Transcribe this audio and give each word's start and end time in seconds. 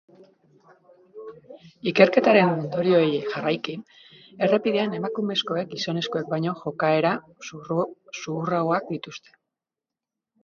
Ikerketaren 1.89 2.53
ondorioei 2.53 3.11
jarraiki, 3.33 3.75
errepidean 4.47 4.95
emakumezkoek 4.99 5.69
gizonezkoek 5.75 6.31
baino 6.31 6.55
jokaera 6.63 7.11
zuhurragoak 7.59 8.89
dituzte. 8.97 9.37